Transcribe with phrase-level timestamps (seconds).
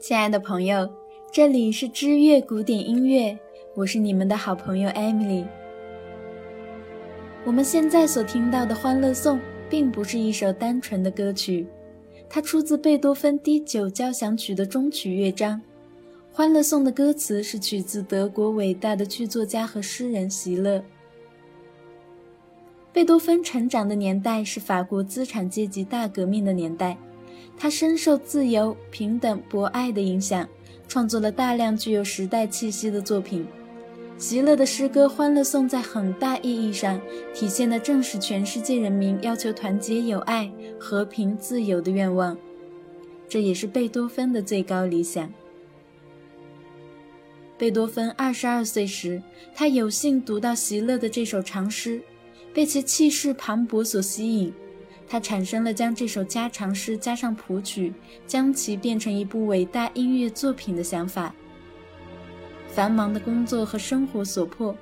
[0.00, 0.90] 亲爱的朋友，
[1.30, 3.38] 这里是知乐古典音乐，
[3.74, 5.44] 我是你们的好朋友 Emily。
[7.44, 9.36] 我们现在所听到的《欢乐颂》
[9.68, 11.66] 并不是一首单纯的歌曲，
[12.30, 15.60] 它出自贝多芬第九交响曲的终曲乐章。
[16.32, 20.82] 《欢乐颂》的歌词是取自德国伟大的剧作家和诗人席勒。
[22.90, 26.96] 贝多芬成长的年代是法国资产阶级大革命的年代。
[27.62, 30.48] 他深受自由、平等、博爱的影响，
[30.88, 33.46] 创作了大量具有时代气息的作品。
[34.16, 36.98] 席勒的诗歌《欢乐颂》在很大意义上
[37.34, 42.34] 体现的正是全世界人民要求团结友爱、和平自由的愿望，
[43.28, 45.30] 这也是贝多芬的最高理想。
[47.58, 49.22] 贝多芬二十二岁时，
[49.54, 52.00] 他有幸读到席勒的这首长诗，
[52.54, 54.50] 被其气势磅礴所吸引。
[55.10, 57.92] 他产生了将这首家常诗加上谱曲，
[58.28, 61.34] 将其变成一部伟大音乐作品的想法。
[62.68, 64.72] 繁忙的工作和生活所迫，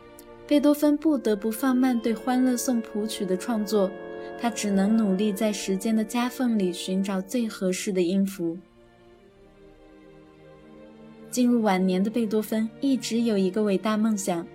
[0.46, 3.90] 贝多芬不得不放慢对《欢乐颂》谱曲的创作，
[4.38, 8.58] 他只能努力在时间的夹缝里寻找最合适的音符。
[11.30, 14.46] 进入晚年的贝多芬一直有一个伟大梦想。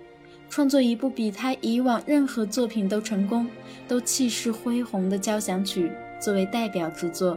[0.54, 3.44] 创作一部比他以往任何作品都成功、
[3.88, 7.36] 都气势恢宏的交响曲作为代表之作。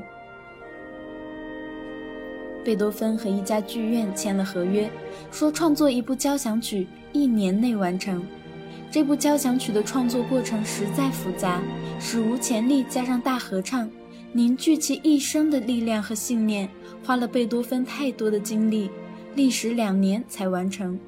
[2.64, 4.88] 贝多芬和一家剧院签了合约，
[5.32, 8.24] 说创作一部交响曲一年内完成。
[8.92, 11.60] 这部交响曲的创作过程实在复杂，
[12.00, 13.90] 史无前例，加上大合唱，
[14.32, 16.70] 凝聚其一生的力量和信念，
[17.04, 18.92] 花了贝多芬太多的精力，
[19.34, 21.00] 历时两年才完成。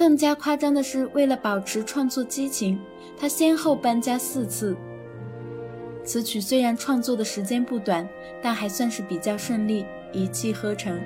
[0.00, 2.80] 更加夸张的是，为了保持创作激情，
[3.18, 4.74] 他先后搬家四次。
[6.02, 8.08] 此曲虽然创作的时间不短，
[8.40, 10.98] 但还算是比较顺利，一气呵成。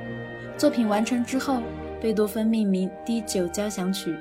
[0.56, 1.60] 作品完成之后，
[2.00, 4.14] 贝多芬命名第九交响曲，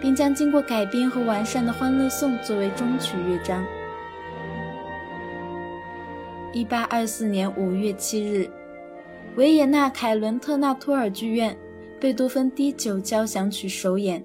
[0.00, 3.66] 并将经过改编和完善的《欢乐颂》作为终曲乐章。
[6.52, 8.48] 一八二四年五月七日，
[9.34, 11.58] 维也纳凯伦特纳托尔剧院。
[12.04, 14.22] 贝多芬第九交响曲首演，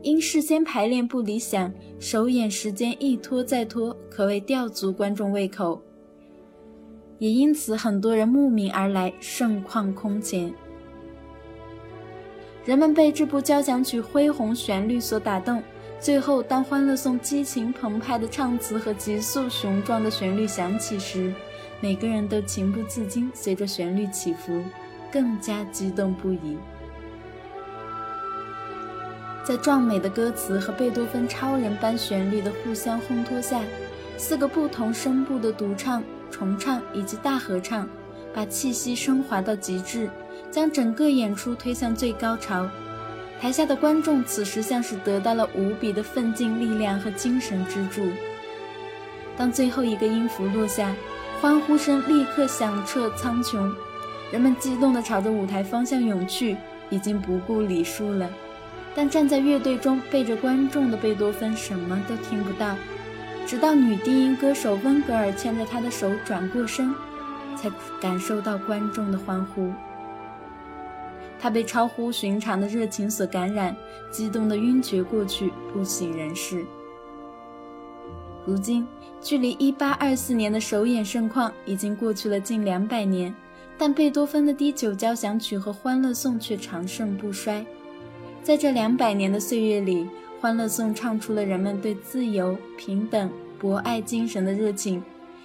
[0.00, 5.82] 因事先排练不理想，首演时间一拖再拖，可谓吊足观众胃口。
[7.18, 10.50] 也因此，很多人慕名而来，盛况空前。
[12.64, 15.62] 人们被这部交响曲恢宏旋律所打动。
[16.00, 21.34] 最后，当《欢乐颂》激情澎湃的唱词和急速雄壮的旋律响起时，
[21.82, 24.62] 每个人都情不自禁随着旋律起伏，
[25.12, 26.56] 更加激动不已。
[29.48, 33.62] 在壮美的歌词和贝多芬超人般旋律的互相烘托下，
[34.18, 37.88] 四个不同声部的独唱、重唱以及大合唱，
[38.34, 40.10] 把气息升华到极致，
[40.50, 42.68] 将整个演出推向最高潮。
[43.40, 48.06] 台下的观众此时像是得到了无比的奋进力量和精神支柱。
[49.34, 50.94] 当最后一个音符落下，
[51.40, 53.72] 欢呼声立刻响彻苍穹，
[54.30, 56.54] 人们激动地朝着舞台方向涌去，
[56.90, 58.28] 已经不顾礼数了。
[58.94, 62.76] 但站在乐队中背着观众的贝多芬什么都听不到，
[63.46, 66.92] 直到女低音歌手温格尔牵着他的手转过身，
[67.56, 69.72] 才感受到观众的欢呼。
[71.40, 73.76] 他被超乎寻常的热情所感染，
[74.10, 76.64] 激动得晕厥过去，不省人事。
[78.44, 78.84] 如今，
[79.20, 83.32] 距离1824年的首演盛况已经过去了近两百年，
[83.76, 87.64] 但贝多芬的第九交响曲和《欢乐颂》却长盛不衰。
[88.48, 90.04] 在这两百年的岁月里，
[90.40, 95.02] 《欢乐颂》唱出了人们对自由、平等、博爱精神的热情。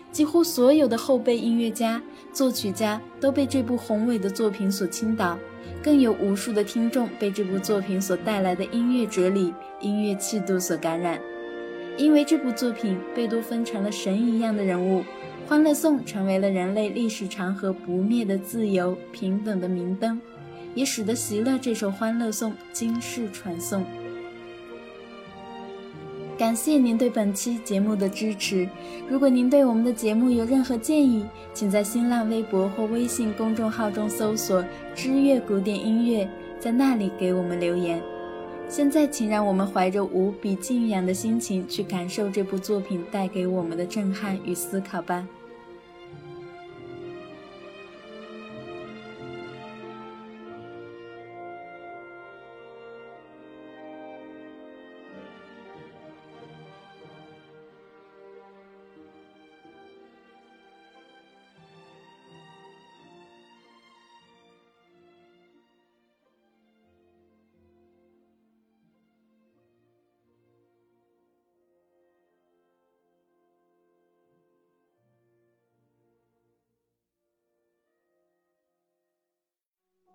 [0.10, 5.38] 几乎所有的后辈音乐家、作曲家都被这部宏伟的作品所倾倒，
[5.84, 11.20] 更有无数的听众被这部作品所带来的音乐哲理、音乐气度所感染。
[11.98, 15.02] 因为这部作品，贝多芬成了神一样的人物，
[15.46, 20.22] 《欢乐颂》成为了人类历史长河不灭的自由、平等的明灯。
[20.76, 23.84] 也使得席勒这首《欢乐颂》经世传颂。
[26.36, 28.68] 感谢您对本期节目的支持。
[29.08, 34.66] 如果您对我们的节目有任何建议，请在新浪微博或微信公众号中搜索
[34.96, 36.28] “知乐古典音乐”，
[36.60, 38.02] 在那里给我们留言。
[38.68, 45.28] 现在，请让我们怀着无比敬仰的心情去感受这部作品带给我们的震撼与思考吧。